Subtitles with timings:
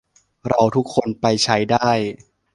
[0.47, 1.89] เราทุกคนไปใช้ได้